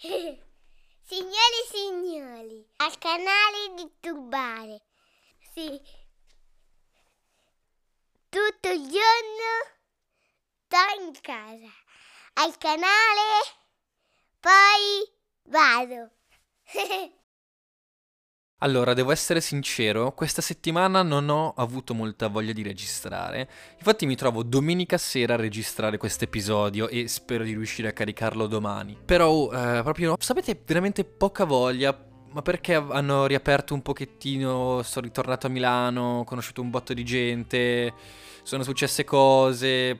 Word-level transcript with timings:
Signori 0.00 1.58
e 1.62 1.68
signori, 1.70 2.66
al 2.76 2.96
canale 2.96 3.74
di 3.74 3.92
Turbare. 4.00 4.80
Sì. 5.52 5.78
Tutto 8.30 8.68
il 8.70 8.80
giorno 8.80 9.50
sto 10.64 11.02
in 11.02 11.20
casa. 11.20 11.70
Al 12.34 12.56
canale, 12.56 13.42
poi 14.40 15.12
vado. 15.42 16.10
Allora, 18.62 18.92
devo 18.92 19.10
essere 19.10 19.40
sincero, 19.40 20.12
questa 20.12 20.42
settimana 20.42 21.02
non 21.02 21.30
ho 21.30 21.54
avuto 21.56 21.94
molta 21.94 22.28
voglia 22.28 22.52
di 22.52 22.62
registrare. 22.62 23.48
Infatti 23.78 24.04
mi 24.04 24.16
trovo 24.16 24.42
domenica 24.42 24.98
sera 24.98 25.32
a 25.32 25.36
registrare 25.38 25.96
questo 25.96 26.24
episodio 26.24 26.86
e 26.88 27.08
spero 27.08 27.42
di 27.42 27.54
riuscire 27.54 27.88
a 27.88 27.92
caricarlo 27.92 28.46
domani. 28.46 28.98
Però, 29.02 29.50
eh, 29.50 29.82
proprio, 29.82 30.14
sapete, 30.18 30.60
veramente 30.62 31.04
poca 31.04 31.44
voglia. 31.44 32.08
Ma 32.32 32.42
perché 32.42 32.74
hanno 32.74 33.26
riaperto 33.26 33.72
un 33.72 33.80
pochettino, 33.80 34.82
sono 34.82 35.06
ritornato 35.06 35.46
a 35.46 35.50
Milano, 35.50 36.18
ho 36.20 36.24
conosciuto 36.24 36.60
un 36.60 36.70
botto 36.70 36.92
di 36.92 37.02
gente, 37.02 37.92
sono 38.42 38.62
successe 38.62 39.04
cose, 39.04 39.98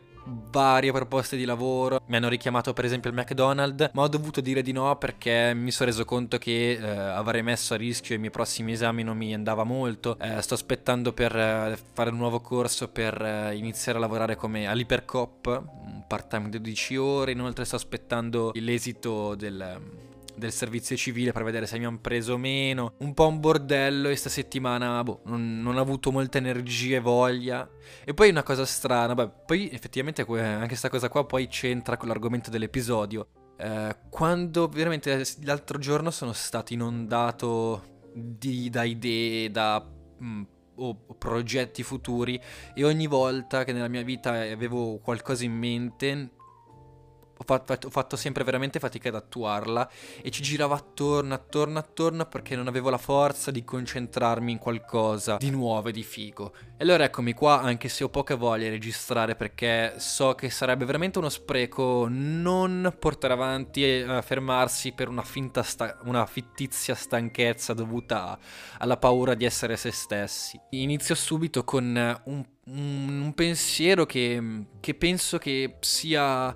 varie 0.51 0.93
proposte 0.93 1.37
di 1.37 1.45
lavoro. 1.45 2.01
Mi 2.07 2.17
hanno 2.17 2.29
richiamato 2.29 2.73
per 2.73 2.85
esempio 2.85 3.11
il 3.11 3.17
McDonald's, 3.17 3.91
ma 3.93 4.03
ho 4.03 4.09
dovuto 4.09 4.41
dire 4.41 4.63
di 4.63 4.73
no 4.73 4.97
perché 4.97 5.53
mi 5.55 5.71
sono 5.71 5.91
reso 5.91 6.05
conto 6.05 6.39
che 6.39 6.73
eh, 6.73 6.87
avrei 6.87 7.43
messo 7.43 7.75
a 7.75 7.77
rischio 7.77 8.15
i 8.15 8.19
miei 8.19 8.31
prossimi 8.31 8.73
esami 8.73 9.03
non 9.03 9.17
mi 9.17 9.35
andava 9.35 9.65
molto. 9.65 10.17
Eh, 10.19 10.41
sto 10.43 10.55
aspettando 10.55 11.13
per 11.13 11.37
eh, 11.37 11.79
fare 11.93 12.11
un 12.11 12.17
nuovo 12.17 12.41
corso 12.41 12.89
per 12.89 13.21
eh, 13.21 13.57
iniziare 13.57 13.99
a 13.99 14.01
lavorare 14.01 14.37
come 14.37 14.67
all'Ipercop, 14.67 15.47
un 15.85 16.05
part-time 16.07 16.49
di 16.49 16.61
12 16.61 16.97
ore. 16.97 17.33
Inoltre 17.33 17.65
sto 17.65 17.77
aspettando 17.77 18.53
l'esito 18.55 19.35
del 19.35 20.09
del 20.41 20.53
servizio 20.53 20.97
civile 20.97 21.31
per 21.31 21.45
vedere 21.45 21.67
se 21.67 21.79
mi 21.79 21.85
hanno 21.85 22.01
preso 22.01 22.33
o 22.33 22.39
meno. 22.39 22.95
Un 22.99 23.15
po' 23.15 23.29
un 23.29 23.39
bordello 23.39 24.09
e 24.09 24.17
sta 24.17 24.29
settimana 24.29 25.05
boh, 25.05 25.21
non, 25.27 25.61
non, 25.63 25.77
ho 25.77 25.81
avuto 25.81 26.11
molta 26.11 26.39
energia 26.39 26.97
e 26.97 27.01
voglia. 27.01 27.69
E 28.05 28.13
poi 28.13 28.31
una 28.31 28.43
cosa 28.43 28.65
strana, 28.65 29.15
beh, 29.15 29.31
poi 29.47 29.71
effettivamente 29.71 30.23
anche 30.23 30.67
questa 30.67 30.89
cosa 30.89 31.09
qua 31.09 31.25
poi 31.25 31.47
c'entra 31.47 31.97
con 31.97 32.09
l'argomento 32.09 32.51
dell'episodio. 32.51 33.29
Eh, 33.57 33.97
quando 34.09 34.67
veramente 34.67 35.25
l'altro 35.43 35.79
giorno 35.79 36.11
sono 36.11 36.33
stato 36.33 36.73
inondato 36.73 38.01
di, 38.13 38.69
da 38.71 38.83
idee, 38.83 39.51
da... 39.51 39.87
Mh, 40.19 40.27
mm, 40.27 40.43
o 40.83 40.97
progetti 41.19 41.83
futuri 41.83 42.41
e 42.75 42.85
ogni 42.85 43.07
volta 43.07 43.65
che 43.65 43.73
nella 43.75 43.89
mia 43.89 44.03
vita 44.03 44.31
avevo 44.31 44.99
qualcosa 44.99 45.45
in 45.45 45.53
mente 45.53 46.31
fatto, 47.59 47.87
ho 47.87 47.91
fatto, 47.91 48.17
sempre 48.17 48.45
veramente 48.45 48.79
fatica 48.79 49.09
ad 49.09 49.17
attuarla 49.17 49.91
e 50.23 50.31
ci 50.31 50.43
giravo 50.43 50.75
attorno, 50.75 51.35
attorno, 51.35 51.79
attorno 51.79 52.27
perché 52.27 52.55
non 52.55 52.69
avevo 52.69 52.91
la 52.91 52.99
forza 52.99 53.51
di 53.51 53.65
concentrarmi 53.65 54.53
in 54.53 54.59
qualcosa 54.59 55.37
di 55.39 55.51
nuovo 55.51 55.89
e 55.89 55.93
di 55.93 56.03
figo. 56.03 56.53
E 56.77 56.85
allora 56.85 57.05
eccomi 57.05 57.33
qua, 57.33 57.61
anche 57.61 57.89
se 57.89 58.05
ho 58.05 58.09
poca 58.09 58.37
voglia 58.37 58.65
di 58.65 58.71
registrare 58.71 59.35
perché 59.35 59.95
so 59.99 60.35
che 60.35 60.51
sarebbe 60.51 60.85
veramente 60.85 61.19
uno 61.19 61.29
spreco 61.29 62.07
non 62.09 62.95
portare 62.99 63.33
avanti 63.33 63.85
e 63.85 64.03
uh, 64.03 64.23
fermarsi 64.23 64.93
per 64.93 65.09
una, 65.09 65.23
finta 65.23 65.63
sta- 65.63 65.99
una 66.05 66.25
fittizia 66.27 66.95
stanchezza 66.95 67.75
dovuta 67.75 68.39
alla 68.79 68.97
paura 68.97 69.35
di 69.35 69.45
essere 69.45 69.77
se 69.77 69.91
stessi. 69.91 70.61
Inizio 70.71 71.15
subito 71.15 71.65
con 71.65 72.21
un, 72.25 72.45
un 72.65 73.33
pensiero 73.35 74.07
che, 74.07 74.65
che 74.81 74.95
penso 74.95 75.39
che 75.39 75.77
sia 75.81 76.55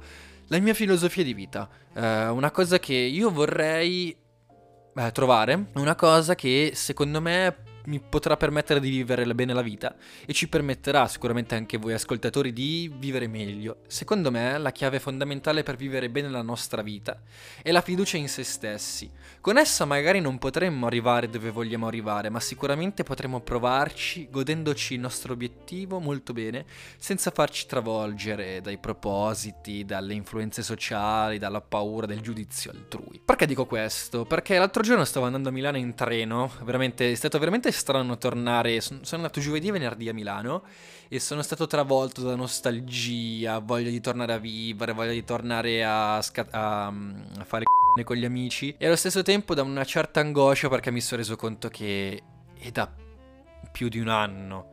la 0.49 0.59
mia 0.59 0.75
filosofia 0.75 1.25
di 1.25 1.35
vita. 1.35 1.69
Uh, 1.95 2.35
una 2.35 2.51
cosa 2.51 2.79
che 2.79 2.95
io 2.95 3.31
vorrei 3.31 4.17
eh, 4.95 5.13
trovare, 5.13 5.71
una 5.75 5.95
cosa 5.95 6.35
che 6.35 6.73
secondo 6.75 7.21
me 7.21 7.57
mi 7.87 8.01
potrà 8.01 8.37
permettere 8.37 8.81
di 8.81 8.91
vivere 8.91 9.35
bene 9.35 9.53
la 9.53 9.63
vita 9.63 9.95
e 10.27 10.33
ci 10.33 10.49
permetterà 10.49 11.07
sicuramente 11.09 11.55
anche 11.55 11.77
voi 11.77 11.93
ascoltatori 11.93 12.53
di 12.53 12.91
vivere 12.97 13.27
meglio. 13.27 13.79
Secondo 13.87 14.31
me 14.31 14.57
la 14.59 14.73
chiave 14.73 15.01
fondamentale 15.01 15.63
per 15.63 15.77
vivere 15.77 16.09
bene 16.09 16.29
la 16.29 16.43
nostra 16.43 16.83
vita 16.83 17.21
è 17.63 17.71
la 17.71 17.81
fiducia 17.81 18.17
in 18.17 18.29
se 18.29 18.43
stessi. 18.43 19.11
Con 19.41 19.59
essa 19.59 19.85
magari 19.85 20.21
non 20.21 20.39
potremmo 20.39 20.87
arrivare 20.87 21.29
dove 21.29 21.51
vogliamo 21.51 21.87
arrivare, 21.87 22.31
ma 22.31 22.41
sicuramente 22.41 23.03
potremo 23.03 23.41
provarci 23.41 24.29
godendoci 24.31 24.95
il 24.95 25.01
nostro 25.01 25.33
obiettivo 25.33 25.99
molto 25.99 26.33
bene, 26.33 26.65
senza 26.97 27.31
farci 27.31 27.67
travolgere 27.67 28.61
dai 28.61 28.79
propositi, 28.79 29.85
dalle 29.85 30.15
influenze 30.15 30.63
sociali, 30.63 31.39
dalla 31.39 31.61
paura 31.61 32.07
del 32.07 32.21
giudizio 32.21 32.71
altrui. 32.71 33.21
Perché 33.25 33.47
dico 33.47 33.67
questo? 33.67 34.25
Perché 34.25 34.57
l'altro 34.59 34.83
giorno 34.83 35.05
stavo 35.05 35.27
andando 35.27 35.51
a 35.51 35.53
Milano 35.53 35.77
in 35.77 35.95
treno, 35.95 36.51
veramente 36.63 37.11
è 37.11 37.15
stato 37.15 37.39
veramente 37.39 37.73
strano 37.75 38.17
tornare. 38.17 38.81
Sono, 38.81 39.01
andato 39.11 39.41
giovedì 39.41 39.69
e 39.69 39.73
venerdì 39.73 40.09
a 40.09 40.15
Milano 40.15 40.65
e 41.09 41.21
sono 41.21 41.43
stato 41.43 41.67
travolto 41.67 42.23
da 42.23 42.35
nostalgia, 42.35 43.59
voglia 43.59 43.91
di 43.91 44.01
tornare 44.01 44.33
a 44.33 44.39
vivere, 44.39 44.93
voglia 44.93 45.13
di 45.13 45.25
tornare 45.25 45.85
a, 45.85 46.21
sca- 46.23 46.49
a, 46.51 46.87
a 46.87 47.45
fare 47.45 47.65
c***e 47.65 48.05
con 48.05 48.17
gli 48.17 48.25
amici 48.25 48.75
e 48.79 48.87
allo 48.87 48.97
stesso 48.97 49.23
tempo 49.23 49.55
da 49.55 49.63
una 49.63 49.85
certa 49.85 50.21
angoscia 50.21 50.69
perché 50.69 50.91
mi 50.91 51.01
sono 51.01 51.21
reso 51.21 51.37
conto 51.37 51.69
che 51.69 52.23
è 52.59 52.71
da 52.71 52.91
più 53.71 53.89
di 53.89 53.99
un 53.99 54.09
anno. 54.09 54.73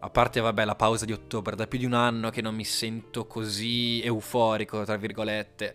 A 0.00 0.10
parte, 0.10 0.40
vabbè, 0.40 0.64
la 0.64 0.74
pausa 0.74 1.06
di 1.06 1.12
ottobre, 1.12 1.56
da 1.56 1.66
più 1.66 1.78
di 1.78 1.86
un 1.86 1.94
anno 1.94 2.28
che 2.28 2.42
non 2.42 2.54
mi 2.54 2.64
sento 2.64 3.26
così 3.26 4.02
euforico, 4.02 4.84
tra 4.84 4.96
virgolette. 4.96 5.74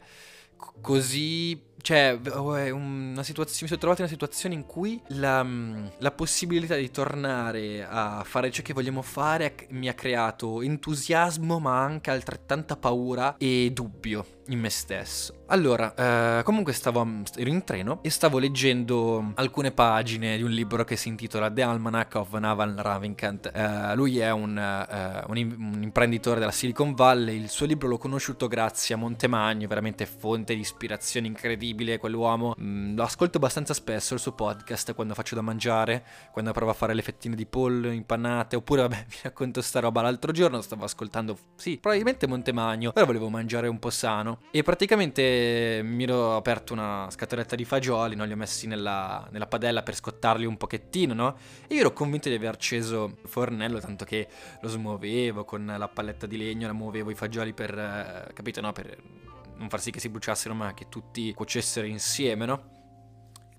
Così 0.81 1.68
cioè, 1.81 2.19
oh, 2.31 2.53
una 2.73 3.23
situazione, 3.23 3.61
mi 3.61 3.67
sono 3.67 3.79
trovato 3.79 4.01
in 4.01 4.07
una 4.07 4.13
situazione 4.13 4.55
in 4.55 4.65
cui 4.65 5.01
la, 5.09 5.43
mm, 5.43 5.87
la, 5.99 6.11
possibilità 6.11 6.75
di 6.75 6.91
tornare 6.91 7.85
a 7.87 8.23
fare 8.25 8.51
ciò 8.51 8.61
che 8.61 8.73
vogliamo 8.73 9.01
fare 9.01 9.67
mi 9.69 9.87
ha 9.87 9.93
creato 9.93 10.61
entusiasmo, 10.61 11.59
ma 11.59 11.81
anche 11.81 12.11
altrettanta 12.11 12.75
paura 12.75 13.35
e 13.37 13.71
dubbio 13.73 14.38
in 14.49 14.59
me 14.59 14.69
stesso. 14.69 15.33
Allora, 15.47 16.39
eh, 16.39 16.43
comunque 16.43 16.73
stavo, 16.73 17.07
ero 17.35 17.49
in 17.49 17.63
treno 17.63 17.99
e 18.03 18.09
stavo 18.11 18.37
leggendo 18.37 19.31
alcune 19.35 19.71
pagine 19.71 20.37
di 20.37 20.43
un 20.43 20.51
libro 20.51 20.83
che 20.83 20.95
si 20.95 21.07
intitola 21.07 21.49
The 21.51 21.63
Almanac 21.63 22.15
of 22.15 22.33
Naval 22.33 22.75
Ravikant. 22.75 23.51
Eh, 23.51 23.95
lui 23.95 24.19
è 24.19 24.29
un, 24.31 24.57
eh, 24.57 25.23
un, 25.27 25.55
un, 25.57 25.83
imprenditore 25.83 26.39
della 26.39 26.51
Silicon 26.51 26.93
Valley, 26.93 27.41
il 27.41 27.49
suo 27.49 27.65
libro 27.65 27.87
l'ho 27.87 27.97
conosciuto 27.97 28.47
grazie 28.47 28.93
a 28.93 28.97
Montemagno, 28.97 29.67
veramente 29.67 30.05
fonte 30.05 30.53
di 30.53 30.61
ispirazione 30.61 31.25
incredibile 31.25 31.97
quell'uomo. 31.97 32.55
Mm, 32.61 32.95
lo 32.95 33.03
ascolto 33.03 33.37
abbastanza 33.37 33.73
spesso 33.73 34.13
il 34.13 34.19
suo 34.19 34.33
podcast 34.33 34.93
quando 34.93 35.15
faccio 35.15 35.33
da 35.33 35.41
mangiare, 35.41 36.05
quando 36.31 36.51
provo 36.51 36.71
a 36.71 36.75
fare 36.75 36.93
le 36.93 37.01
fettine 37.01 37.35
di 37.35 37.47
pollo 37.47 37.89
impannate, 37.89 38.55
oppure 38.55 38.81
vabbè 38.81 39.05
vi 39.09 39.17
racconto 39.23 39.61
sta 39.61 39.79
roba 39.79 40.01
l'altro 40.01 40.31
giorno, 40.31 40.61
stavo 40.61 40.83
ascoltando, 40.83 41.37
sì, 41.55 41.79
probabilmente 41.79 42.27
Montemagno, 42.27 42.91
però 42.91 43.07
volevo 43.07 43.29
mangiare 43.29 43.67
un 43.67 43.79
po' 43.79 43.89
sano 43.89 44.38
e 44.51 44.63
praticamente 44.63 45.81
mi 45.83 46.03
ero 46.03 46.35
aperto 46.35 46.73
una 46.73 47.07
scatoletta 47.11 47.55
di 47.55 47.65
fagioli, 47.65 48.15
no? 48.15 48.25
li 48.25 48.31
ho 48.31 48.35
messi 48.35 48.65
nella, 48.65 49.27
nella, 49.31 49.45
padella 49.45 49.83
per 49.83 49.95
scottarli 49.95 50.45
un 50.45 50.57
pochettino, 50.57 51.13
no? 51.13 51.37
E 51.67 51.75
io 51.75 51.81
ero 51.81 51.93
convinto 51.93 52.29
di 52.29 52.35
aver 52.35 52.53
acceso 52.55 53.17
il 53.21 53.29
fornello, 53.29 53.79
tanto 53.79 54.05
che 54.05 54.27
lo 54.61 54.67
smuovevo 54.67 55.45
con 55.45 55.71
la 55.77 55.87
palletta 55.87 56.25
di 56.25 56.37
legno, 56.37 56.65
la 56.65 56.73
muovevo 56.73 57.11
i 57.11 57.15
fagioli 57.15 57.53
per, 57.53 57.77
eh, 57.77 58.33
capito, 58.33 58.59
no? 58.61 58.71
Per 58.71 58.97
non 59.57 59.69
far 59.69 59.81
sì 59.81 59.91
che 59.91 59.99
si 59.99 60.09
bruciassero, 60.09 60.55
ma 60.55 60.73
che 60.73 60.87
tutti 60.89 61.31
cuocessero 61.33 61.85
insieme, 61.85 62.45
no? 62.45 62.71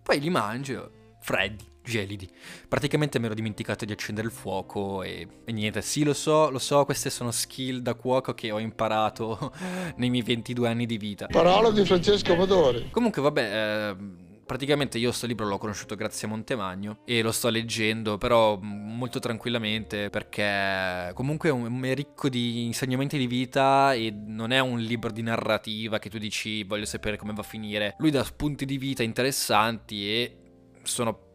Poi 0.02 0.18
li 0.18 0.30
mangio, 0.30 1.14
freddi 1.20 1.69
gelidi. 1.82 2.28
Praticamente 2.68 3.18
mi 3.18 3.26
ero 3.26 3.34
dimenticato 3.34 3.84
di 3.84 3.92
accendere 3.92 4.26
il 4.26 4.32
fuoco 4.32 5.02
e, 5.02 5.26
e, 5.44 5.52
niente, 5.52 5.82
sì 5.82 6.04
lo 6.04 6.14
so, 6.14 6.50
lo 6.50 6.58
so, 6.58 6.84
queste 6.84 7.10
sono 7.10 7.30
skill 7.30 7.78
da 7.78 7.94
cuoco 7.94 8.34
che 8.34 8.50
ho 8.50 8.58
imparato 8.58 9.52
nei 9.96 10.10
miei 10.10 10.22
22 10.22 10.68
anni 10.68 10.86
di 10.86 10.98
vita. 10.98 11.26
Parola 11.26 11.70
di 11.70 11.84
Francesco 11.84 12.34
Modori. 12.34 12.88
Comunque 12.90 13.22
vabbè... 13.22 13.94
Eh, 13.96 14.28
praticamente 14.50 14.98
io 14.98 15.12
sto 15.12 15.26
libro 15.26 15.46
l'ho 15.46 15.58
conosciuto 15.58 15.94
grazie 15.94 16.26
a 16.26 16.30
Montemagno 16.30 17.02
e 17.04 17.22
lo 17.22 17.30
sto 17.30 17.50
leggendo 17.50 18.18
però 18.18 18.58
molto 18.60 19.20
tranquillamente 19.20 20.10
perché 20.10 21.12
comunque 21.14 21.50
è 21.82 21.94
ricco 21.94 22.28
di 22.28 22.64
insegnamenti 22.64 23.16
di 23.16 23.28
vita 23.28 23.94
e 23.94 24.12
non 24.12 24.50
è 24.50 24.58
un 24.58 24.80
libro 24.80 25.12
di 25.12 25.22
narrativa 25.22 26.00
che 26.00 26.10
tu 26.10 26.18
dici 26.18 26.64
voglio 26.64 26.84
sapere 26.84 27.16
come 27.16 27.32
va 27.32 27.42
a 27.42 27.44
finire. 27.44 27.94
Lui 27.98 28.10
dà 28.10 28.24
spunti 28.24 28.64
di 28.64 28.76
vita 28.76 29.04
interessanti 29.04 30.10
e 30.10 30.36
sono 30.82 31.29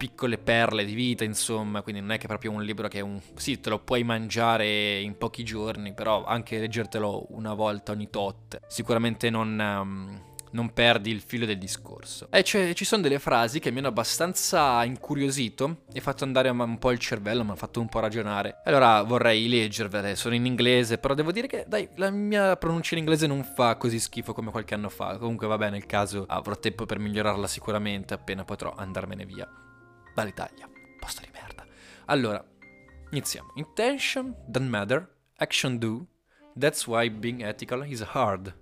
piccole 0.00 0.38
perle 0.38 0.86
di 0.86 0.94
vita, 0.94 1.24
insomma, 1.24 1.82
quindi 1.82 2.00
non 2.00 2.12
è 2.12 2.16
che 2.16 2.24
è 2.24 2.26
proprio 2.26 2.52
un 2.52 2.62
libro 2.62 2.88
che 2.88 3.02
un... 3.02 3.20
Sì, 3.34 3.60
te 3.60 3.68
lo 3.68 3.80
puoi 3.80 4.02
mangiare 4.02 4.98
in 4.98 5.18
pochi 5.18 5.44
giorni, 5.44 5.92
però 5.92 6.24
anche 6.24 6.58
leggertelo 6.58 7.26
una 7.32 7.52
volta 7.52 7.92
ogni 7.92 8.08
tot. 8.08 8.58
Sicuramente 8.66 9.28
non... 9.28 9.58
Um, 9.58 10.28
non 10.52 10.72
perdi 10.72 11.10
il 11.10 11.20
filo 11.20 11.46
del 11.46 11.58
discorso. 11.58 12.26
E 12.30 12.42
ci 12.42 12.84
sono 12.84 13.02
delle 13.02 13.20
frasi 13.20 13.60
che 13.60 13.70
mi 13.70 13.78
hanno 13.78 13.86
abbastanza 13.86 14.82
incuriosito 14.82 15.82
e 15.92 16.00
fatto 16.00 16.24
andare 16.24 16.48
un 16.48 16.78
po' 16.78 16.90
il 16.90 16.98
cervello, 16.98 17.42
mi 17.42 17.50
hanno 17.50 17.56
fatto 17.56 17.78
un 17.78 17.88
po' 17.88 18.00
ragionare. 18.00 18.60
Allora 18.64 19.02
vorrei 19.02 19.48
leggervele, 19.48 20.16
sono 20.16 20.34
in 20.34 20.46
inglese, 20.46 20.98
però 20.98 21.14
devo 21.14 21.30
dire 21.30 21.46
che, 21.46 21.66
dai, 21.68 21.88
la 21.94 22.10
mia 22.10 22.56
pronuncia 22.56 22.94
in 22.94 23.02
inglese 23.02 23.28
non 23.28 23.44
fa 23.44 23.76
così 23.76 24.00
schifo 24.00 24.32
come 24.32 24.50
qualche 24.50 24.74
anno 24.74 24.88
fa. 24.88 25.18
Comunque 25.18 25.46
va 25.46 25.56
bene, 25.56 25.72
nel 25.72 25.86
caso 25.86 26.24
avrò 26.26 26.56
tempo 26.56 26.84
per 26.84 26.98
migliorarla 26.98 27.46
sicuramente 27.46 28.12
appena 28.12 28.44
potrò 28.44 28.74
andarmene 28.74 29.24
via 29.24 29.48
dall'Italia. 30.20 30.68
Posto 30.98 31.22
di 31.22 31.28
merda. 31.32 31.66
Allora, 32.06 32.44
iniziamo. 33.10 33.52
Intention 33.54 34.34
doesn't 34.46 34.70
matter, 34.70 35.08
action 35.36 35.78
do. 35.78 36.06
That's 36.58 36.86
why 36.86 37.08
being 37.10 37.42
ethical 37.42 37.86
is 37.86 38.02
hard. 38.02 38.54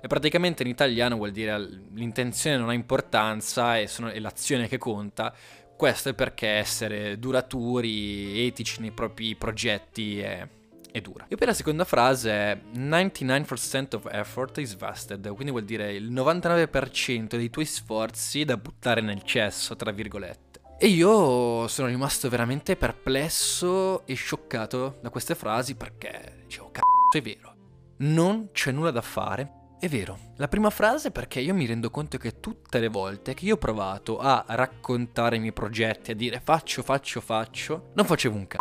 E 0.00 0.06
praticamente 0.06 0.62
in 0.62 0.68
italiano 0.68 1.16
vuol 1.16 1.30
dire 1.30 1.58
l'intenzione 1.94 2.58
non 2.58 2.68
ha 2.68 2.74
importanza 2.74 3.78
e, 3.78 3.86
sono, 3.86 4.10
è 4.10 4.18
l'azione 4.18 4.68
che 4.68 4.76
conta. 4.76 5.34
Questo 5.76 6.10
è 6.10 6.14
perché 6.14 6.46
essere 6.46 7.18
duraturi, 7.18 8.46
etici 8.46 8.80
nei 8.80 8.90
propri 8.90 9.34
progetti 9.34 10.20
è, 10.20 10.46
è 10.92 11.00
dura. 11.00 11.24
E 11.26 11.36
poi 11.36 11.46
la 11.46 11.54
seconda 11.54 11.84
frase 11.84 12.30
è 12.30 12.60
99% 12.74 13.96
of 13.96 14.06
effort 14.10 14.58
is 14.58 14.76
wasted, 14.78 15.26
quindi 15.28 15.50
vuol 15.50 15.64
dire 15.64 15.94
il 15.94 16.12
99% 16.12 17.36
dei 17.36 17.48
tuoi 17.48 17.64
sforzi 17.64 18.44
da 18.44 18.56
buttare 18.58 19.00
nel 19.00 19.22
cesso, 19.22 19.74
tra 19.74 19.90
virgolette. 19.90 20.53
E 20.84 20.88
io 20.88 21.66
sono 21.66 21.88
rimasto 21.88 22.28
veramente 22.28 22.76
perplesso 22.76 24.04
e 24.04 24.12
scioccato 24.12 24.98
da 25.00 25.08
queste 25.08 25.34
frasi 25.34 25.76
perché 25.76 26.40
dicevo, 26.42 26.70
cazzo, 26.70 27.16
è 27.16 27.22
vero. 27.22 27.54
Non 28.00 28.50
c'è 28.52 28.70
nulla 28.70 28.90
da 28.90 29.00
fare 29.00 29.62
è 29.80 29.88
vero, 29.88 30.32
la 30.36 30.46
prima 30.46 30.68
frase 30.68 31.10
perché 31.10 31.40
io 31.40 31.54
mi 31.54 31.64
rendo 31.64 31.88
conto 31.88 32.18
che 32.18 32.38
tutte 32.38 32.80
le 32.80 32.88
volte 32.88 33.32
che 33.32 33.46
io 33.46 33.54
ho 33.54 33.58
provato 33.58 34.18
a 34.18 34.44
raccontare 34.46 35.36
i 35.36 35.40
miei 35.40 35.54
progetti, 35.54 36.10
a 36.10 36.14
dire 36.14 36.42
faccio, 36.44 36.82
faccio, 36.82 37.22
faccio, 37.22 37.90
non 37.94 38.04
facevo 38.04 38.36
un 38.36 38.46
c***o. 38.46 38.58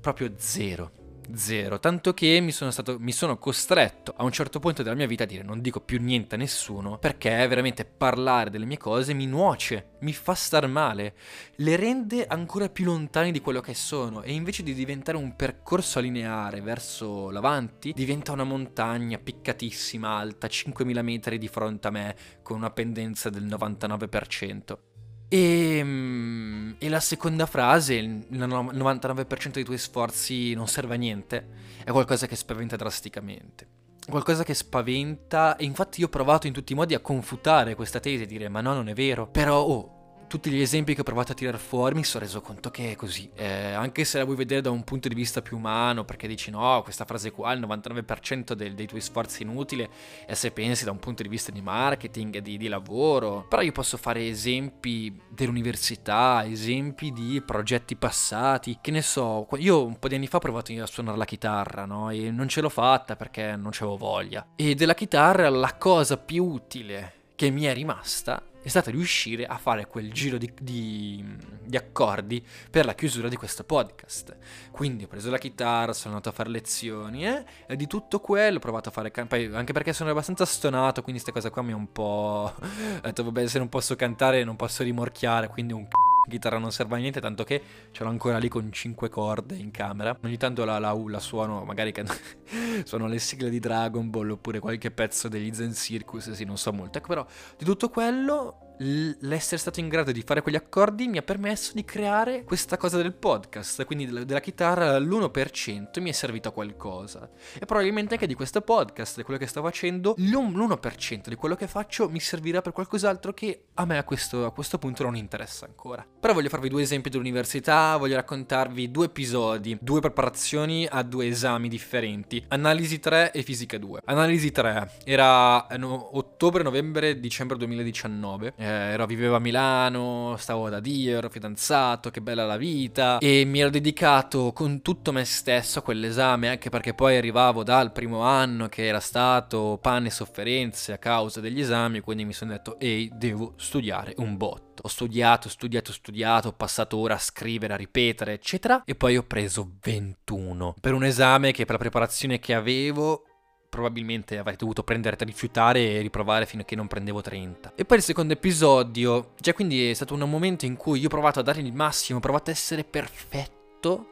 Proprio 0.00 0.32
zero. 0.36 1.03
Zero, 1.32 1.80
tanto 1.80 2.12
che 2.12 2.40
mi 2.40 2.52
sono, 2.52 2.70
stato, 2.70 2.98
mi 2.98 3.12
sono 3.12 3.38
costretto 3.38 4.12
a 4.16 4.24
un 4.24 4.32
certo 4.32 4.60
punto 4.60 4.82
della 4.82 4.94
mia 4.94 5.06
vita 5.06 5.24
a 5.24 5.26
dire 5.26 5.42
non 5.42 5.60
dico 5.60 5.80
più 5.80 6.00
niente 6.00 6.34
a 6.34 6.38
nessuno 6.38 6.98
perché 6.98 7.46
veramente 7.46 7.84
parlare 7.84 8.50
delle 8.50 8.66
mie 8.66 8.76
cose 8.76 9.14
mi 9.14 9.26
nuoce, 9.26 9.92
mi 10.00 10.12
fa 10.12 10.34
star 10.34 10.66
male, 10.66 11.14
le 11.56 11.76
rende 11.76 12.26
ancora 12.26 12.68
più 12.68 12.84
lontani 12.84 13.32
di 13.32 13.40
quello 13.40 13.60
che 13.60 13.74
sono 13.74 14.22
e 14.22 14.32
invece 14.32 14.62
di 14.62 14.74
diventare 14.74 15.16
un 15.16 15.34
percorso 15.34 16.00
lineare 16.00 16.60
verso 16.60 17.30
l'avanti 17.30 17.92
diventa 17.92 18.32
una 18.32 18.44
montagna 18.44 19.18
piccatissima 19.18 20.08
alta 20.08 20.46
5000 20.46 21.02
metri 21.02 21.38
di 21.38 21.48
fronte 21.48 21.88
a 21.88 21.90
me 21.90 22.16
con 22.42 22.56
una 22.56 22.70
pendenza 22.70 23.30
del 23.30 23.44
99%. 23.44 24.93
E, 25.34 25.78
ehm, 25.78 26.76
e, 26.78 26.88
la 26.88 27.00
seconda 27.00 27.46
frase, 27.46 27.94
il 27.94 28.24
99% 28.30 29.50
dei 29.50 29.64
tuoi 29.64 29.78
sforzi 29.78 30.54
non 30.54 30.68
serve 30.68 30.94
a 30.94 30.96
niente, 30.96 31.48
è 31.82 31.90
qualcosa 31.90 32.28
che 32.28 32.36
spaventa 32.36 32.76
drasticamente. 32.76 33.66
Qualcosa 34.08 34.44
che 34.44 34.54
spaventa 34.54 35.56
e 35.56 35.64
infatti 35.64 36.00
io 36.00 36.06
ho 36.06 36.10
provato 36.10 36.46
in 36.46 36.52
tutti 36.52 36.72
i 36.72 36.76
modi 36.76 36.94
a 36.94 37.00
confutare 37.00 37.74
questa 37.74 38.00
tesi 38.00 38.26
dire 38.26 38.48
ma 38.48 38.60
no 38.60 38.74
non 38.74 38.88
è 38.88 38.94
vero. 38.94 39.26
Però 39.26 39.60
oh, 39.60 39.93
tutti 40.26 40.50
gli 40.50 40.60
esempi 40.60 40.94
che 40.94 41.00
ho 41.00 41.04
provato 41.04 41.32
a 41.32 41.34
tirare 41.34 41.58
fuori 41.58 41.94
mi 41.94 42.04
sono 42.04 42.24
reso 42.24 42.40
conto 42.40 42.70
che 42.70 42.92
è 42.92 42.96
così. 42.96 43.30
Eh, 43.34 43.72
anche 43.72 44.04
se 44.04 44.18
la 44.18 44.24
vuoi 44.24 44.36
vedere 44.36 44.60
da 44.60 44.70
un 44.70 44.84
punto 44.84 45.08
di 45.08 45.14
vista 45.14 45.42
più 45.42 45.56
umano, 45.56 46.04
perché 46.04 46.26
dici 46.26 46.50
no, 46.50 46.80
questa 46.82 47.04
frase 47.04 47.30
qua, 47.30 47.52
il 47.52 47.60
99% 47.60 48.52
del, 48.52 48.74
dei 48.74 48.86
tuoi 48.86 49.00
sforzi 49.00 49.42
inutili, 49.42 49.88
e 50.26 50.34
se 50.34 50.50
pensi 50.50 50.84
da 50.84 50.90
un 50.90 50.98
punto 50.98 51.22
di 51.22 51.28
vista 51.28 51.50
di 51.50 51.60
marketing, 51.60 52.38
di, 52.38 52.56
di 52.56 52.68
lavoro. 52.68 53.46
Però 53.48 53.62
io 53.62 53.72
posso 53.72 53.96
fare 53.96 54.26
esempi 54.26 55.16
dell'università, 55.28 56.44
esempi 56.44 57.12
di 57.12 57.42
progetti 57.44 57.96
passati, 57.96 58.78
che 58.80 58.90
ne 58.90 59.02
so, 59.02 59.46
io 59.58 59.84
un 59.84 59.98
po' 59.98 60.08
di 60.08 60.14
anni 60.14 60.26
fa 60.26 60.36
ho 60.38 60.40
provato 60.40 60.72
a 60.72 60.86
suonare 60.86 61.16
la 61.16 61.24
chitarra, 61.24 61.84
no? 61.84 62.10
E 62.10 62.30
non 62.30 62.48
ce 62.48 62.60
l'ho 62.60 62.68
fatta 62.68 63.16
perché 63.16 63.56
non 63.56 63.70
c'avevo 63.72 63.96
voglia. 63.96 64.46
E 64.56 64.74
della 64.74 64.94
chitarra 64.94 65.48
la 65.48 65.74
cosa 65.76 66.16
più 66.16 66.44
utile 66.44 67.22
che 67.34 67.50
mi 67.50 67.64
è 67.64 67.74
rimasta 67.74 68.42
è 68.64 68.68
stata 68.68 68.90
riuscire 68.90 69.44
a 69.44 69.58
fare 69.58 69.86
quel 69.86 70.10
giro 70.10 70.38
di, 70.38 70.50
di, 70.58 71.22
di, 71.62 71.76
accordi 71.76 72.42
per 72.70 72.86
la 72.86 72.94
chiusura 72.94 73.28
di 73.28 73.36
questo 73.36 73.62
podcast. 73.62 74.34
Quindi 74.70 75.04
ho 75.04 75.06
preso 75.06 75.30
la 75.30 75.36
chitarra, 75.36 75.92
sono 75.92 76.14
andato 76.14 76.30
a 76.30 76.32
fare 76.32 76.48
lezioni 76.48 77.26
eh, 77.26 77.44
e 77.66 77.76
di 77.76 77.86
tutto 77.86 78.20
quello 78.20 78.56
ho 78.56 78.60
provato 78.60 78.88
a 78.88 78.92
fare 78.92 79.10
campagna, 79.10 79.58
anche 79.58 79.74
perché 79.74 79.92
sono 79.92 80.10
abbastanza 80.10 80.46
stonato, 80.46 81.02
quindi 81.02 81.20
questa 81.20 81.38
cosa 81.38 81.52
qua 81.52 81.60
mi 81.60 81.72
ha 81.72 81.76
un 81.76 81.92
po'... 81.92 82.54
ho 82.56 83.00
detto 83.02 83.22
vabbè 83.22 83.46
se 83.46 83.58
non 83.58 83.68
posso 83.68 83.96
cantare 83.96 84.44
non 84.44 84.56
posso 84.56 84.82
rimorchiare, 84.82 85.48
quindi 85.48 85.74
un 85.74 85.86
c***o 85.86 86.03
chitarra 86.28 86.58
non 86.58 86.72
serve 86.72 86.96
a 86.96 86.98
niente, 86.98 87.20
tanto 87.20 87.44
che 87.44 87.62
ce 87.90 88.02
l'ho 88.04 88.10
ancora 88.10 88.38
lì 88.38 88.48
con 88.48 88.72
5 88.72 89.08
corde 89.08 89.56
in 89.56 89.70
camera. 89.70 90.16
Ogni 90.22 90.36
tanto 90.36 90.64
la, 90.64 90.78
la, 90.78 90.92
la 90.92 91.20
suono, 91.20 91.64
magari 91.64 91.92
che 91.92 92.04
suono 92.84 93.06
le 93.06 93.18
sigle 93.18 93.50
di 93.50 93.58
Dragon 93.58 94.10
Ball 94.10 94.30
oppure 94.30 94.58
qualche 94.58 94.90
pezzo 94.90 95.28
degli 95.28 95.52
Zen 95.52 95.74
Circus, 95.74 96.32
sì, 96.32 96.44
non 96.44 96.56
so 96.56 96.72
molto. 96.72 96.98
Ecco, 96.98 97.08
però 97.08 97.26
di 97.56 97.64
tutto 97.64 97.88
quello 97.88 98.63
l'essere 98.78 99.58
stato 99.58 99.80
in 99.80 99.88
grado 99.88 100.10
di 100.10 100.22
fare 100.22 100.42
quegli 100.42 100.56
accordi 100.56 101.06
mi 101.06 101.18
ha 101.18 101.22
permesso 101.22 101.72
di 101.74 101.84
creare 101.84 102.44
questa 102.44 102.76
cosa 102.76 102.96
del 102.96 103.12
podcast, 103.12 103.84
quindi 103.84 104.06
della, 104.06 104.40
chitarra 104.40 104.98
l'1% 104.98 106.00
mi 106.00 106.10
è 106.10 106.12
servito 106.12 106.48
a 106.48 106.52
qualcosa. 106.52 107.28
E 107.58 107.64
probabilmente 107.66 108.14
anche 108.14 108.26
di 108.26 108.34
questo 108.34 108.60
podcast, 108.62 109.16
di 109.16 109.22
quello 109.22 109.38
che 109.38 109.46
sto 109.46 109.62
facendo, 109.62 110.14
l'1% 110.18 111.28
di 111.28 111.34
quello 111.36 111.54
che 111.54 111.68
faccio 111.68 112.08
mi 112.08 112.20
servirà 112.20 112.62
per 112.62 112.72
qualcos'altro 112.72 113.32
che 113.32 113.66
a 113.74 113.84
me 113.84 113.98
a 113.98 114.04
questo, 114.04 114.44
a 114.44 114.52
questo 114.52 114.78
punto 114.78 115.02
non 115.04 115.16
interessa 115.16 115.66
ancora. 115.66 116.04
Però 116.20 116.32
voglio 116.32 116.48
farvi 116.48 116.68
due 116.68 116.82
esempi 116.82 117.10
dell'università, 117.10 117.96
voglio 117.96 118.16
raccontarvi 118.16 118.90
due 118.90 119.06
episodi, 119.06 119.78
due 119.80 120.00
preparazioni 120.00 120.86
a 120.90 121.02
due 121.02 121.28
esami 121.28 121.68
differenti, 121.68 122.44
analisi 122.48 122.98
3 122.98 123.32
e 123.32 123.42
fisica 123.42 123.78
2. 123.78 124.00
Analisi 124.04 124.50
3 124.50 124.90
era 125.04 125.66
no, 125.76 126.16
ottobre, 126.16 126.62
novembre, 126.62 127.20
dicembre 127.20 127.56
2019 127.58 128.54
eh, 128.64 128.92
ero, 128.92 129.06
vivevo 129.06 129.36
a 129.36 129.38
Milano, 129.38 130.36
stavo 130.38 130.68
da 130.70 130.80
Dio, 130.80 131.18
ero 131.18 131.28
fidanzato, 131.28 132.10
che 132.10 132.22
bella 132.22 132.46
la 132.46 132.56
vita 132.56 133.18
e 133.18 133.44
mi 133.44 133.60
ero 133.60 133.70
dedicato 133.70 134.52
con 134.52 134.80
tutto 134.80 135.12
me 135.12 135.24
stesso 135.24 135.80
a 135.80 135.82
quell'esame 135.82 136.48
anche 136.48 136.70
perché 136.70 136.94
poi 136.94 137.16
arrivavo 137.16 137.62
dal 137.62 137.92
primo 137.92 138.20
anno 138.20 138.68
che 138.68 138.86
era 138.86 139.00
stato 139.00 139.78
panne 139.80 140.08
e 140.08 140.10
sofferenze 140.10 140.92
a 140.92 140.98
causa 140.98 141.40
degli 141.40 141.60
esami 141.60 142.00
quindi 142.00 142.24
mi 142.24 142.32
sono 142.32 142.52
detto 142.52 142.78
ehi 142.78 143.10
devo 143.12 143.52
studiare 143.56 144.14
un 144.16 144.36
botto. 144.36 144.62
Ho 144.82 144.88
studiato, 144.88 145.48
studiato, 145.48 145.92
studiato, 145.92 146.48
ho 146.48 146.52
passato 146.52 146.96
ore 146.96 147.14
a 147.14 147.18
scrivere, 147.18 147.74
a 147.74 147.76
ripetere 147.76 148.32
eccetera 148.32 148.82
e 148.84 148.94
poi 148.94 149.16
ho 149.16 149.22
preso 149.22 149.74
21 149.82 150.74
per 150.80 150.94
un 150.94 151.04
esame 151.04 151.52
che 151.52 151.64
per 151.64 151.74
la 151.74 151.80
preparazione 151.80 152.38
che 152.38 152.54
avevo 152.54 153.24
probabilmente 153.74 154.38
avrei 154.38 154.54
dovuto 154.54 154.84
prendere 154.84 155.16
rifiutare 155.18 155.80
e 155.80 156.00
riprovare 156.00 156.46
fino 156.46 156.62
a 156.62 156.64
che 156.64 156.76
non 156.76 156.86
prendevo 156.86 157.20
30. 157.20 157.72
E 157.74 157.84
poi 157.84 157.96
il 157.96 158.04
secondo 158.04 158.32
episodio, 158.32 159.32
già 159.36 159.52
quindi 159.52 159.90
è 159.90 159.94
stato 159.94 160.14
un 160.14 160.20
momento 160.30 160.64
in 160.64 160.76
cui 160.76 161.00
io 161.00 161.06
ho 161.06 161.10
provato 161.10 161.40
a 161.40 161.42
dare 161.42 161.60
il 161.60 161.72
massimo, 161.72 162.18
ho 162.18 162.20
provato 162.20 162.50
a 162.50 162.52
essere 162.52 162.84
perfetto. 162.84 164.10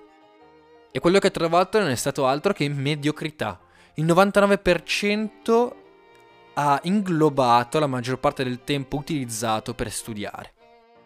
E 0.91 0.99
quello 0.99 1.21
che 1.21 1.29
ho 1.29 1.31
trovato 1.31 1.79
non 1.79 1.91
è 1.91 1.95
stato 1.95 2.27
altro 2.27 2.53
che 2.53 2.69
mediocrità. 2.69 3.61
Il 3.95 4.05
99% 4.05 5.73
ha 6.55 6.81
inglobato 6.83 7.79
la 7.79 7.87
maggior 7.87 8.19
parte 8.19 8.43
del 8.43 8.65
tempo 8.65 8.97
utilizzato 8.97 9.75
per 9.75 9.93
studiare. 9.93 10.55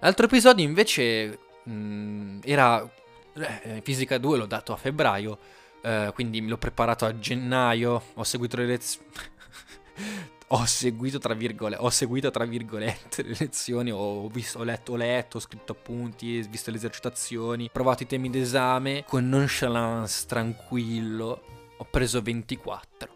L'altro 0.00 0.24
episodio 0.24 0.64
invece 0.64 1.38
mh, 1.64 1.72
mm, 1.72 2.38
era... 2.42 2.90
Eh, 3.34 3.82
fisica 3.82 4.16
2 4.16 4.38
l'ho 4.38 4.46
dato 4.46 4.72
a 4.72 4.76
febbraio 4.76 5.38
eh, 5.86 6.10
quindi 6.12 6.44
l'ho 6.44 6.58
preparato 6.58 7.04
a 7.04 7.16
gennaio, 7.16 8.02
ho 8.14 8.24
seguito 8.24 8.56
le 8.56 8.66
lezioni... 8.66 9.06
ho 10.48 10.64
seguito 10.66 11.18
tra 11.18 11.34
virgolette, 11.34 11.82
ho 11.82 11.90
seguito 11.90 12.30
tra 12.30 12.44
virgolette 12.44 13.22
le 13.22 13.36
lezioni, 13.38 13.92
ho, 13.92 14.28
visto, 14.28 14.58
ho 14.58 14.64
letto, 14.64 14.92
ho 14.92 14.96
letto, 14.96 15.36
ho 15.36 15.40
scritto 15.40 15.72
appunti, 15.72 16.42
ho 16.44 16.50
visto 16.50 16.72
le 16.72 16.76
esercitazioni, 16.76 17.66
ho 17.66 17.70
provato 17.72 18.02
i 18.02 18.06
temi 18.06 18.30
d'esame 18.30 19.04
con 19.06 19.28
nonchalance, 19.28 20.26
tranquillo, 20.26 21.42
ho 21.76 21.86
preso 21.88 22.20
24 22.20 23.15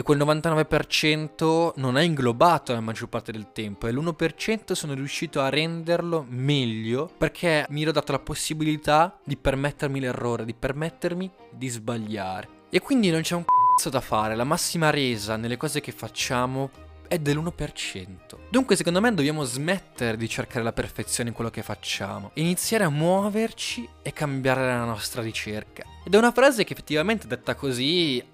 e 0.00 0.02
quel 0.02 0.16
99% 0.16 1.72
non 1.76 1.98
è 1.98 2.02
inglobato 2.02 2.72
la 2.72 2.80
maggior 2.80 3.10
parte 3.10 3.32
del 3.32 3.52
tempo 3.52 3.86
e 3.86 3.92
l'1% 3.92 4.72
sono 4.72 4.94
riuscito 4.94 5.42
a 5.42 5.50
renderlo 5.50 6.24
meglio 6.26 7.10
perché 7.18 7.66
mi 7.68 7.82
ero 7.82 7.92
dato 7.92 8.12
la 8.12 8.18
possibilità 8.18 9.18
di 9.22 9.36
permettermi 9.36 10.00
l'errore, 10.00 10.46
di 10.46 10.54
permettermi 10.54 11.30
di 11.50 11.68
sbagliare. 11.68 12.48
E 12.70 12.80
quindi 12.80 13.10
non 13.10 13.20
c'è 13.20 13.34
un 13.34 13.44
cazzo 13.44 13.90
da 13.90 14.00
fare, 14.00 14.34
la 14.34 14.44
massima 14.44 14.88
resa 14.88 15.36
nelle 15.36 15.58
cose 15.58 15.82
che 15.82 15.92
facciamo 15.92 16.70
è 17.06 17.18
dell'1%. 17.18 18.06
Dunque 18.50 18.76
secondo 18.76 19.00
me 19.00 19.12
dobbiamo 19.12 19.42
smettere 19.42 20.16
di 20.16 20.28
cercare 20.28 20.62
la 20.62 20.72
perfezione 20.72 21.30
in 21.30 21.34
quello 21.34 21.50
che 21.50 21.62
facciamo, 21.62 22.30
iniziare 22.34 22.84
a 22.84 22.88
muoverci 22.88 23.86
e 24.00 24.12
cambiare 24.12 24.64
la 24.64 24.84
nostra 24.84 25.20
ricerca. 25.20 25.82
Ed 26.04 26.14
è 26.14 26.16
una 26.16 26.32
frase 26.32 26.64
che 26.64 26.72
effettivamente 26.72 27.26
detta 27.26 27.54
così 27.54 28.24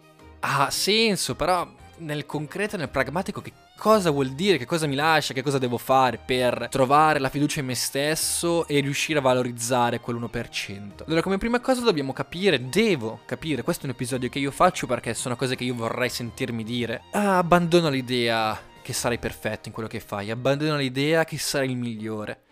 ha 0.47 0.71
senso, 0.71 1.35
però 1.35 1.69
nel 1.99 2.25
concreto, 2.25 2.77
nel 2.77 2.89
pragmatico, 2.89 3.41
che 3.41 3.53
cosa 3.77 4.11
vuol 4.11 4.31
dire, 4.31 4.59
che 4.59 4.65
cosa 4.65 4.87
mi 4.87 4.95
lascia, 4.95 5.35
che 5.35 5.43
cosa 5.43 5.59
devo 5.59 5.77
fare 5.77 6.19
per 6.25 6.69
trovare 6.71 7.19
la 7.19 7.29
fiducia 7.29 7.61
in 7.61 7.67
me 7.67 7.75
stesso 7.75 8.67
e 8.69 8.81
riuscire 8.81 9.19
a 9.19 9.23
valorizzare 9.23 10.01
quell'1%. 10.01 11.05
Allora, 11.07 11.23
come 11.23 11.39
prima 11.39 11.61
cosa 11.61 11.81
dobbiamo 11.81 12.13
capire, 12.13 12.69
devo 12.69 13.21
capire, 13.27 13.63
questo 13.63 13.83
è 13.83 13.87
un 13.87 13.95
episodio 13.95 14.29
che 14.29 14.39
io 14.39 14.51
faccio 14.51 14.87
perché 14.87 15.15
sono 15.15 15.37
cose 15.37 15.57
che 15.57 15.65
io 15.65 15.75
vorrei 15.75 16.11
sentirmi 16.11 16.63
dire. 16.63 17.03
Ah, 17.13 17.39
abbandono 17.39 17.89
l'idea 17.89 18.59
che 18.83 18.93
sarai 18.93 19.19
perfetto 19.19 19.67
in 19.67 19.75
quello 19.75 19.89
che 19.89 19.99
fai, 19.99 20.31
abbandona 20.31 20.77
l'idea 20.77 21.25
che 21.25 21.39
sarai 21.39 21.71
il 21.71 21.77
migliore. 21.77 22.46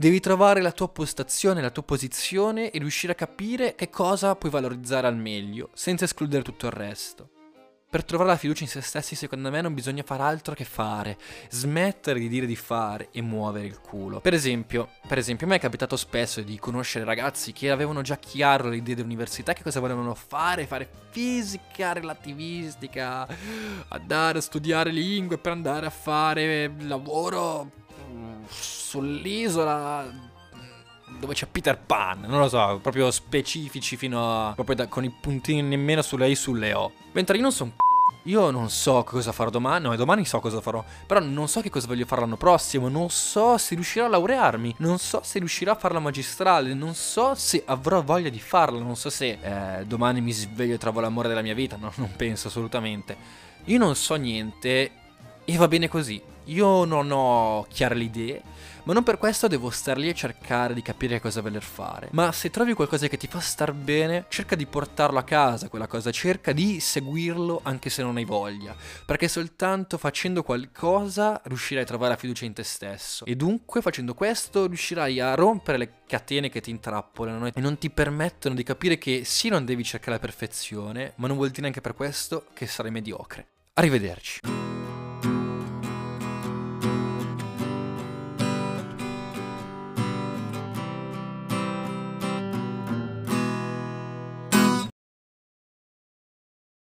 Devi 0.00 0.20
trovare 0.20 0.60
la 0.60 0.70
tua 0.70 0.88
postazione, 0.88 1.60
la 1.60 1.70
tua 1.70 1.82
posizione 1.82 2.70
e 2.70 2.78
riuscire 2.78 3.14
a 3.14 3.16
capire 3.16 3.74
che 3.74 3.90
cosa 3.90 4.36
puoi 4.36 4.52
valorizzare 4.52 5.08
al 5.08 5.16
meglio, 5.16 5.70
senza 5.72 6.04
escludere 6.04 6.44
tutto 6.44 6.66
il 6.66 6.72
resto. 6.72 7.30
Per 7.90 8.04
trovare 8.04 8.30
la 8.30 8.36
fiducia 8.36 8.62
in 8.62 8.68
se 8.68 8.80
stessi, 8.80 9.16
secondo 9.16 9.50
me, 9.50 9.60
non 9.60 9.74
bisogna 9.74 10.04
fare 10.04 10.22
altro 10.22 10.54
che 10.54 10.62
fare, 10.62 11.18
smettere 11.50 12.20
di 12.20 12.28
dire 12.28 12.46
di 12.46 12.54
fare 12.54 13.08
e 13.10 13.22
muovere 13.22 13.66
il 13.66 13.80
culo. 13.80 14.20
Per 14.20 14.34
esempio, 14.34 14.88
per 15.08 15.18
esempio, 15.18 15.46
a 15.46 15.48
me 15.48 15.56
è 15.56 15.60
capitato 15.60 15.96
spesso 15.96 16.42
di 16.42 16.60
conoscere 16.60 17.04
ragazzi 17.04 17.50
che 17.50 17.68
avevano 17.68 18.00
già 18.02 18.18
chiaro 18.18 18.68
l'idea 18.68 18.94
dell'università, 18.94 19.52
che 19.52 19.64
cosa 19.64 19.80
volevano 19.80 20.14
fare, 20.14 20.68
fare 20.68 20.88
fisica 21.10 21.92
relativistica, 21.92 23.26
andare 23.88 24.38
a 24.38 24.42
studiare 24.42 24.92
lingue 24.92 25.38
per 25.38 25.50
andare 25.50 25.86
a 25.86 25.90
fare 25.90 26.72
lavoro 26.82 27.86
sull'isola 28.48 30.36
dove 31.18 31.34
c'è 31.34 31.46
Peter 31.46 31.78
Pan, 31.78 32.20
non 32.20 32.40
lo 32.40 32.48
so, 32.48 32.78
proprio 32.82 33.10
specifici 33.10 33.96
fino 33.96 34.48
a... 34.48 34.52
proprio 34.54 34.76
da, 34.76 34.86
con 34.86 35.04
i 35.04 35.10
puntini 35.10 35.62
nemmeno 35.62 36.02
sulle 36.02 36.28
I 36.28 36.34
sulle 36.34 36.72
O. 36.74 36.92
Mentre 37.12 37.36
io 37.36 37.42
non 37.42 37.52
sono 37.52 37.72
io 38.28 38.50
non 38.50 38.68
so 38.68 39.04
cosa 39.04 39.32
farò 39.32 39.48
domani, 39.48 39.84
no, 39.84 39.96
domani 39.96 40.26
so 40.26 40.38
cosa 40.38 40.60
farò, 40.60 40.84
però 41.06 41.18
non 41.20 41.48
so 41.48 41.62
che 41.62 41.70
cosa 41.70 41.86
voglio 41.86 42.04
fare 42.04 42.20
l'anno 42.20 42.36
prossimo, 42.36 42.88
non 42.88 43.08
so 43.08 43.56
se 43.56 43.74
riuscirò 43.74 44.04
a 44.04 44.08
laurearmi, 44.08 44.74
non 44.78 44.98
so 44.98 45.20
se 45.22 45.38
riuscirò 45.38 45.72
a 45.72 45.76
fare 45.76 45.94
la 45.94 46.00
magistrale, 46.00 46.74
non 46.74 46.94
so 46.94 47.34
se 47.34 47.62
avrò 47.64 48.02
voglia 48.02 48.28
di 48.28 48.38
farla, 48.38 48.80
non 48.80 48.96
so 48.96 49.08
se 49.08 49.38
eh, 49.40 49.86
domani 49.86 50.20
mi 50.20 50.32
sveglio 50.32 50.74
e 50.74 50.78
trovo 50.78 51.00
l'amore 51.00 51.28
della 51.28 51.40
mia 51.40 51.54
vita, 51.54 51.76
no, 51.76 51.90
non 51.96 52.12
penso 52.16 52.48
assolutamente. 52.48 53.16
Io 53.64 53.78
non 53.78 53.94
so 53.94 54.14
niente 54.16 54.90
e 55.50 55.56
va 55.56 55.66
bene 55.66 55.88
così. 55.88 56.20
Io 56.44 56.84
non 56.84 57.10
ho 57.10 57.66
chiare 57.70 57.94
le 57.94 58.04
idee, 58.04 58.42
ma 58.82 58.92
non 58.92 59.02
per 59.02 59.16
questo 59.16 59.48
devo 59.48 59.70
star 59.70 59.96
lì 59.96 60.10
a 60.10 60.14
cercare 60.14 60.74
di 60.74 60.82
capire 60.82 61.20
cosa 61.20 61.40
voler 61.40 61.62
fare. 61.62 62.08
Ma 62.12 62.32
se 62.32 62.50
trovi 62.50 62.74
qualcosa 62.74 63.08
che 63.08 63.16
ti 63.16 63.26
fa 63.26 63.40
star 63.40 63.72
bene, 63.72 64.26
cerca 64.28 64.54
di 64.56 64.66
portarlo 64.66 65.18
a 65.18 65.22
casa 65.22 65.70
quella 65.70 65.86
cosa, 65.86 66.10
cerca 66.10 66.52
di 66.52 66.80
seguirlo 66.80 67.60
anche 67.62 67.88
se 67.88 68.02
non 68.02 68.18
hai 68.18 68.26
voglia, 68.26 68.76
perché 69.06 69.26
soltanto 69.26 69.96
facendo 69.96 70.42
qualcosa 70.42 71.40
riuscirai 71.44 71.84
a 71.84 71.86
trovare 71.86 72.12
la 72.12 72.18
fiducia 72.18 72.44
in 72.44 72.52
te 72.52 72.62
stesso. 72.62 73.24
E 73.24 73.34
dunque 73.34 73.80
facendo 73.80 74.12
questo 74.12 74.66
riuscirai 74.66 75.18
a 75.20 75.34
rompere 75.34 75.78
le 75.78 75.92
catene 76.06 76.50
che 76.50 76.60
ti 76.60 76.68
intrappolano 76.68 77.46
e 77.46 77.52
non 77.56 77.78
ti 77.78 77.88
permettono 77.88 78.54
di 78.54 78.62
capire 78.64 78.98
che 78.98 79.22
sì 79.24 79.48
non 79.48 79.64
devi 79.64 79.82
cercare 79.82 80.12
la 80.12 80.18
perfezione, 80.18 81.14
ma 81.16 81.26
non 81.26 81.36
vuol 81.36 81.48
dire 81.48 81.62
neanche 81.62 81.80
per 81.80 81.94
questo 81.94 82.44
che 82.52 82.66
sarai 82.66 82.90
mediocre. 82.90 83.46
Arrivederci. 83.72 84.57